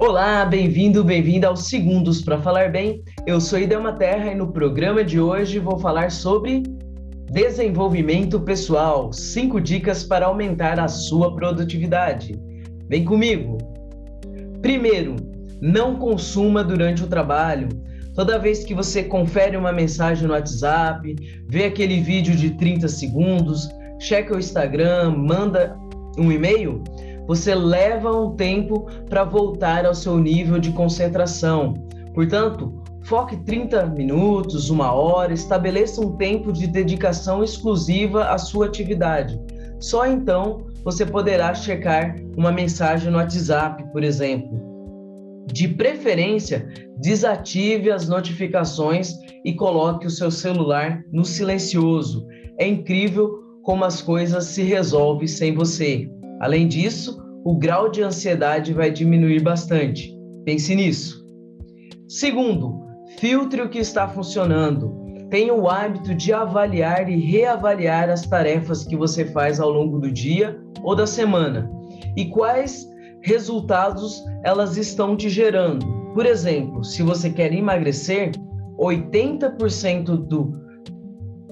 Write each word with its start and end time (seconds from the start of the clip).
Olá, 0.00 0.44
bem-vindo, 0.44 1.02
bem-vinda 1.02 1.48
aos 1.48 1.64
Segundos 1.64 2.22
para 2.22 2.40
Falar 2.40 2.70
Bem. 2.70 3.02
Eu 3.26 3.40
sou 3.40 3.58
Idelma 3.58 3.92
Terra 3.92 4.30
e 4.30 4.34
no 4.36 4.52
programa 4.52 5.02
de 5.02 5.18
hoje 5.18 5.58
vou 5.58 5.76
falar 5.76 6.12
sobre 6.12 6.62
desenvolvimento 7.28 8.38
pessoal. 8.38 9.12
Cinco 9.12 9.60
dicas 9.60 10.04
para 10.04 10.26
aumentar 10.26 10.78
a 10.78 10.86
sua 10.86 11.34
produtividade. 11.34 12.40
Vem 12.88 13.04
comigo! 13.04 13.58
Primeiro, 14.62 15.16
não 15.60 15.96
consuma 15.96 16.62
durante 16.62 17.02
o 17.02 17.08
trabalho. 17.08 17.68
Toda 18.14 18.38
vez 18.38 18.62
que 18.62 18.74
você 18.74 19.02
confere 19.02 19.56
uma 19.56 19.72
mensagem 19.72 20.28
no 20.28 20.32
WhatsApp, 20.32 21.16
vê 21.48 21.64
aquele 21.64 22.00
vídeo 22.00 22.36
de 22.36 22.50
30 22.50 22.86
segundos, 22.86 23.68
checa 23.98 24.36
o 24.36 24.38
Instagram, 24.38 25.10
manda 25.10 25.76
um 26.16 26.30
e-mail, 26.30 26.84
você 27.28 27.54
leva 27.54 28.10
um 28.10 28.34
tempo 28.34 28.86
para 29.06 29.22
voltar 29.22 29.84
ao 29.84 29.94
seu 29.94 30.18
nível 30.18 30.58
de 30.58 30.72
concentração. 30.72 31.74
Portanto, 32.14 32.82
foque 33.02 33.36
30 33.36 33.84
minutos, 33.86 34.70
uma 34.70 34.92
hora, 34.92 35.34
estabeleça 35.34 36.00
um 36.00 36.16
tempo 36.16 36.50
de 36.50 36.66
dedicação 36.66 37.44
exclusiva 37.44 38.30
à 38.30 38.38
sua 38.38 38.64
atividade. 38.64 39.38
Só 39.78 40.06
então 40.06 40.66
você 40.82 41.04
poderá 41.04 41.54
checar 41.54 42.16
uma 42.34 42.50
mensagem 42.50 43.10
no 43.10 43.18
WhatsApp, 43.18 43.84
por 43.92 44.02
exemplo. 44.02 44.66
De 45.52 45.68
preferência, 45.68 46.66
desative 46.98 47.90
as 47.90 48.08
notificações 48.08 49.12
e 49.44 49.52
coloque 49.52 50.06
o 50.06 50.10
seu 50.10 50.30
celular 50.30 51.02
no 51.12 51.26
silencioso. 51.26 52.26
É 52.58 52.66
incrível 52.66 53.30
como 53.62 53.84
as 53.84 54.00
coisas 54.00 54.44
se 54.46 54.62
resolvem 54.62 55.28
sem 55.28 55.54
você. 55.54 56.08
Além 56.40 56.68
disso, 56.68 57.22
o 57.44 57.56
grau 57.56 57.90
de 57.90 58.02
ansiedade 58.02 58.72
vai 58.72 58.90
diminuir 58.90 59.42
bastante. 59.42 60.14
Pense 60.44 60.74
nisso. 60.74 61.24
Segundo, 62.08 62.80
filtre 63.18 63.62
o 63.62 63.68
que 63.68 63.78
está 63.78 64.08
funcionando. 64.08 64.96
Tenha 65.30 65.52
o 65.52 65.68
hábito 65.68 66.14
de 66.14 66.32
avaliar 66.32 67.08
e 67.08 67.16
reavaliar 67.16 68.08
as 68.08 68.22
tarefas 68.22 68.84
que 68.84 68.96
você 68.96 69.26
faz 69.26 69.60
ao 69.60 69.70
longo 69.70 69.98
do 69.98 70.10
dia 70.10 70.58
ou 70.82 70.94
da 70.94 71.06
semana 71.06 71.70
e 72.16 72.26
quais 72.26 72.88
resultados 73.22 74.22
elas 74.44 74.76
estão 74.76 75.16
te 75.16 75.28
gerando. 75.28 75.86
Por 76.14 76.24
exemplo, 76.24 76.82
se 76.82 77.02
você 77.02 77.30
quer 77.30 77.52
emagrecer, 77.52 78.32
80% 78.78 80.04
do, 80.04 80.54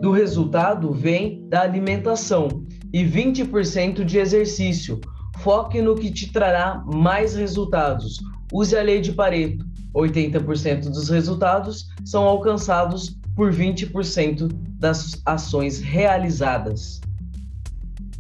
do 0.01 0.11
resultado 0.11 0.93
vem 0.93 1.47
da 1.49 1.63
alimentação 1.63 2.66
e 2.97 3.05
20% 3.05 4.07
de 4.07 4.17
exercício. 4.17 4.99
Foque 5.41 5.83
no 5.83 5.95
que 5.95 6.11
te 6.11 6.33
trará 6.33 6.83
mais 6.87 7.37
resultados. 7.37 8.25
Use 8.51 8.75
a 8.75 8.83
lei 8.83 9.03
de 9.03 9.13
Pareto. 9.13 9.67
80% 9.95 10.89
dos 10.89 11.11
resultados 11.11 11.89
são 12.07 12.25
alcançados 12.25 13.19
por 13.35 13.53
20% 13.53 14.51
das 14.79 15.21
ações 15.27 15.79
realizadas. 15.79 17.03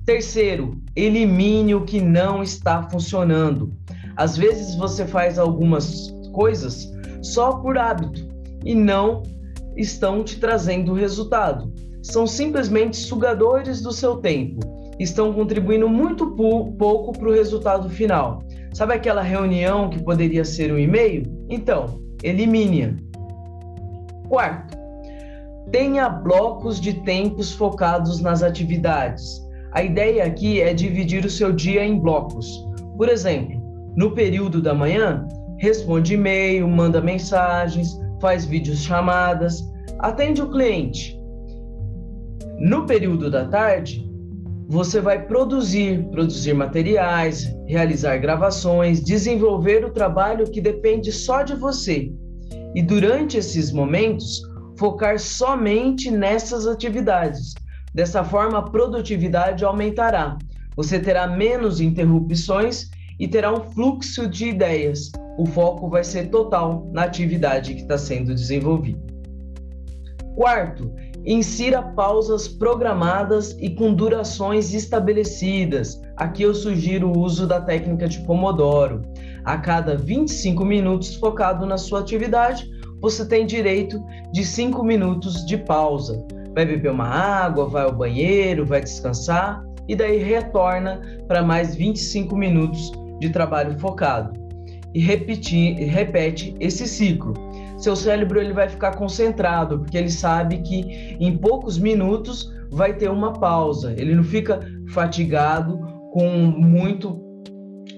Terceiro, 0.05 0.79
elimine 0.95 1.75
o 1.75 1.87
que 1.87 1.99
não 1.99 2.43
está 2.43 2.83
funcionando. 2.91 3.73
Às 4.15 4.37
vezes 4.37 4.75
você 4.75 5.07
faz 5.07 5.39
algumas 5.39 6.15
coisas 6.35 6.93
só 7.23 7.53
por 7.53 7.79
hábito 7.79 8.29
e 8.63 8.75
não 8.75 9.23
estão 9.75 10.23
te 10.23 10.39
trazendo 10.39 10.93
resultado 10.93 11.73
são 12.11 12.27
simplesmente 12.27 12.97
sugadores 12.97 13.81
do 13.83 13.93
seu 13.93 14.17
tempo. 14.17 14.61
Estão 14.99 15.33
contribuindo 15.33 15.89
muito 15.89 16.31
pouco 16.37 17.13
para 17.13 17.29
o 17.29 17.33
resultado 17.33 17.91
final. 17.91 18.43
Sabe 18.73 18.95
aquela 18.95 19.23
reunião 19.23 19.91
que 19.91 20.03
poderia 20.03 20.45
ser 20.45 20.73
um 20.73 20.79
e-mail? 20.79 21.25
Então, 21.51 22.01
elimine-a. 22.23 22.95
Quarto, 24.29 24.77
tenha 25.70 26.08
blocos 26.08 26.80
de 26.80 26.95
tempos 27.03 27.53
focados 27.53 28.20
nas 28.20 28.42
atividades. 28.42 29.45
A 29.73 29.83
ideia 29.83 30.25
aqui 30.25 30.61
é 30.61 30.73
dividir 30.73 31.25
o 31.25 31.30
seu 31.30 31.53
dia 31.53 31.85
em 31.85 31.98
blocos. 31.98 32.64
Por 32.97 33.09
exemplo, 33.09 33.61
no 33.97 34.13
período 34.13 34.63
da 34.63 34.73
manhã, 34.73 35.27
responde 35.59 36.14
e-mail, 36.14 36.69
manda 36.69 37.01
mensagens, 37.01 37.98
faz 38.20 38.45
vídeos 38.45 38.79
chamadas, 38.79 39.63
atende 39.98 40.41
o 40.41 40.51
cliente. 40.51 41.16
No 42.58 42.86
período 42.86 43.30
da 43.30 43.46
tarde, 43.46 44.11
você 44.68 45.00
vai 45.00 45.27
produzir, 45.27 46.08
produzir 46.11 46.55
materiais, 46.55 47.55
realizar 47.67 48.17
gravações, 48.17 49.02
desenvolver 49.02 49.84
o 49.84 49.92
trabalho 49.92 50.50
que 50.50 50.61
depende 50.61 51.12
só 51.12 51.42
de 51.42 51.55
você. 51.55 52.11
E 52.74 52.83
durante 52.83 53.36
esses 53.36 53.70
momentos, 53.70 54.42
focar 54.78 55.18
somente 55.18 56.11
nessas 56.11 56.67
atividades. 56.67 57.55
Dessa 57.94 58.24
forma, 58.24 58.58
a 58.58 58.62
produtividade 58.62 59.64
aumentará. 59.64 60.36
Você 60.77 60.98
terá 60.98 61.27
menos 61.27 61.80
interrupções 61.80 62.90
e 63.18 63.28
terá 63.28 63.52
um 63.52 63.61
fluxo 63.73 64.27
de 64.27 64.48
ideias. 64.48 65.11
O 65.38 65.46
foco 65.46 65.88
vai 65.88 66.05
ser 66.05 66.28
total 66.28 66.90
na 66.92 67.05
atividade 67.05 67.74
que 67.74 67.83
está 67.83 67.96
sendo 67.96 68.34
desenvolvida. 68.34 69.00
Quarto, 70.34 70.94
Insira 71.27 71.83
pausas 71.83 72.47
programadas 72.47 73.57
e 73.61 73.69
com 73.70 73.92
durações 73.92 74.73
estabelecidas. 74.73 76.01
Aqui 76.17 76.45
eu 76.45 76.55
sugiro 76.55 77.09
o 77.09 77.19
uso 77.19 77.48
da 77.48 77.61
técnica 77.61 78.07
de 78.07 78.20
Pomodoro. 78.20 79.03
A 79.45 79.59
cada 79.59 79.97
25 79.97 80.65
minutos 80.65 81.17
focado 81.17 81.67
na 81.67 81.79
sua 81.79 81.98
atividade, 81.98 82.70
você 83.01 83.27
tem 83.27 83.45
direito 83.45 84.01
de 84.33 84.45
5 84.45 84.85
minutos 84.85 85.45
de 85.45 85.59
pausa. 85.59 86.25
Vai 86.55 86.65
beber 86.65 86.92
uma 86.92 87.09
água, 87.09 87.69
vai 87.69 87.83
ao 87.83 87.92
banheiro, 87.92 88.65
vai 88.65 88.81
descansar 88.81 89.65
e 89.89 89.97
daí 89.97 90.19
retorna 90.19 91.01
para 91.27 91.42
mais 91.42 91.75
25 91.75 92.36
minutos 92.36 92.92
de 93.19 93.31
trabalho 93.31 93.77
focado. 93.81 94.33
E 94.95 95.01
repetir, 95.01 95.75
repete 95.75 96.55
esse 96.61 96.86
ciclo 96.86 97.45
seu 97.77 97.95
cérebro 97.95 98.41
ele 98.41 98.53
vai 98.53 98.69
ficar 98.69 98.92
concentrado, 98.97 99.79
porque 99.79 99.97
ele 99.97 100.11
sabe 100.11 100.59
que 100.59 101.17
em 101.20 101.37
poucos 101.37 101.79
minutos 101.79 102.53
vai 102.70 102.95
ter 102.95 103.11
uma 103.11 103.33
pausa. 103.33 103.95
Ele 103.97 104.14
não 104.14 104.25
fica 104.25 104.61
fatigado 104.89 105.79
com 106.13 106.29
muito 106.29 107.20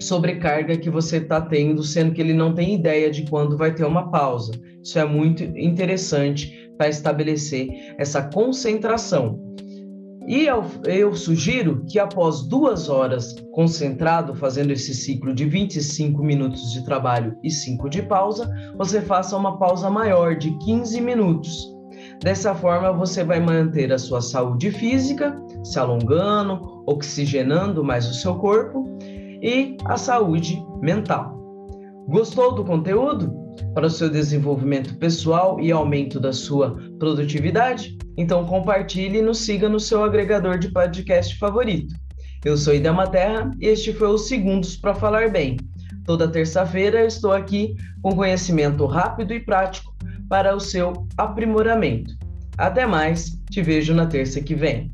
sobrecarga 0.00 0.76
que 0.76 0.90
você 0.90 1.16
está 1.18 1.40
tendo, 1.40 1.82
sendo 1.82 2.12
que 2.12 2.20
ele 2.20 2.34
não 2.34 2.54
tem 2.54 2.74
ideia 2.74 3.10
de 3.10 3.22
quando 3.28 3.56
vai 3.56 3.74
ter 3.74 3.84
uma 3.84 4.10
pausa. 4.10 4.52
Isso 4.82 4.98
é 4.98 5.04
muito 5.04 5.42
interessante 5.42 6.70
para 6.76 6.88
estabelecer 6.88 7.68
essa 7.98 8.22
concentração. 8.22 9.40
E 10.28 10.44
eu, 10.44 10.62
eu, 10.84 11.16
sugiro 11.16 11.86
que 11.86 11.98
após 11.98 12.42
duas 12.42 12.90
horas 12.90 13.34
concentrado, 13.50 14.34
fazendo 14.34 14.72
esse 14.72 14.92
ciclo 14.92 15.34
de 15.34 15.46
25 15.46 16.22
minutos 16.22 16.70
de 16.70 16.84
trabalho 16.84 17.34
e 17.42 17.50
5 17.50 17.88
de 17.88 18.02
pausa, 18.02 18.54
você 18.76 19.00
faça 19.00 19.34
uma 19.34 19.58
pausa 19.58 19.88
maior 19.88 20.36
de 20.36 20.50
15 20.58 21.00
minutos. 21.00 21.74
Dessa 22.22 22.54
forma, 22.54 22.92
você 22.92 23.24
vai 23.24 23.40
manter 23.40 23.90
a 23.90 23.96
sua 23.96 24.20
saúde 24.20 24.70
física, 24.70 25.34
se 25.64 25.78
alongando, 25.78 26.84
oxigenando 26.86 27.82
mais 27.82 28.06
o 28.06 28.12
seu 28.12 28.34
corpo 28.34 28.84
e 29.42 29.78
a 29.86 29.96
saúde 29.96 30.62
mental. 30.82 31.38
Gostou 32.06 32.54
do 32.54 32.66
conteúdo? 32.66 33.47
Para 33.74 33.86
o 33.86 33.90
seu 33.90 34.10
desenvolvimento 34.10 34.94
pessoal 34.96 35.60
e 35.60 35.70
aumento 35.70 36.18
da 36.18 36.32
sua 36.32 36.76
produtividade? 36.98 37.96
Então 38.16 38.44
compartilhe 38.44 39.18
e 39.18 39.22
nos 39.22 39.38
siga 39.38 39.68
no 39.68 39.78
seu 39.78 40.02
agregador 40.02 40.58
de 40.58 40.70
podcast 40.70 41.36
favorito. 41.38 41.94
Eu 42.44 42.56
sou 42.56 42.74
Idama 42.74 43.06
Terra 43.06 43.50
e 43.60 43.66
este 43.66 43.92
foi 43.92 44.08
o 44.08 44.18
Segundos 44.18 44.76
para 44.76 44.94
Falar 44.94 45.30
Bem. 45.30 45.56
Toda 46.04 46.28
terça-feira 46.28 47.04
estou 47.04 47.32
aqui 47.32 47.74
com 48.02 48.16
conhecimento 48.16 48.86
rápido 48.86 49.34
e 49.34 49.40
prático 49.40 49.94
para 50.28 50.54
o 50.54 50.60
seu 50.60 51.06
aprimoramento. 51.16 52.14
Até 52.56 52.86
mais, 52.86 53.38
te 53.50 53.62
vejo 53.62 53.94
na 53.94 54.06
terça 54.06 54.40
que 54.40 54.54
vem. 54.54 54.90